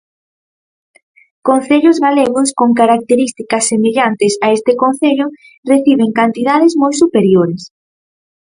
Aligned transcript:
Concellos 1.47 1.97
galegos 2.05 2.47
con 2.59 2.69
características 2.81 3.63
semellantes 3.71 4.33
a 4.45 4.47
este 4.57 4.71
concello 4.83 5.25
reciben 5.71 6.11
cantidades 6.19 6.73
moi 6.81 6.93
superiores. 7.01 7.61